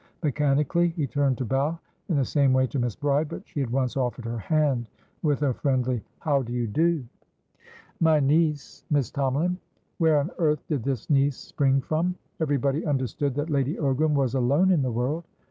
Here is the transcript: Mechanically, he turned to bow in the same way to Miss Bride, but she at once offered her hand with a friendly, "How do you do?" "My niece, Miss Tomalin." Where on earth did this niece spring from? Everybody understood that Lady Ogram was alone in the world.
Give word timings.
Mechanically, 0.23 0.87
he 0.87 1.05
turned 1.05 1.37
to 1.37 1.45
bow 1.45 1.77
in 2.09 2.15
the 2.15 2.25
same 2.25 2.53
way 2.53 2.65
to 2.65 2.79
Miss 2.79 2.95
Bride, 2.95 3.29
but 3.29 3.47
she 3.47 3.61
at 3.61 3.69
once 3.69 3.95
offered 3.95 4.25
her 4.25 4.39
hand 4.39 4.89
with 5.21 5.43
a 5.43 5.53
friendly, 5.53 6.01
"How 6.17 6.41
do 6.41 6.51
you 6.51 6.65
do?" 6.65 7.05
"My 7.99 8.19
niece, 8.19 8.83
Miss 8.89 9.11
Tomalin." 9.11 9.57
Where 9.99 10.17
on 10.17 10.31
earth 10.39 10.65
did 10.65 10.81
this 10.81 11.07
niece 11.11 11.37
spring 11.37 11.81
from? 11.81 12.15
Everybody 12.39 12.83
understood 12.83 13.35
that 13.35 13.51
Lady 13.51 13.75
Ogram 13.75 14.15
was 14.15 14.33
alone 14.33 14.71
in 14.71 14.81
the 14.81 14.91
world. 14.91 15.23